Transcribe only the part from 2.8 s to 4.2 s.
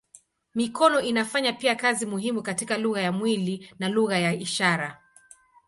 ya mwili na lugha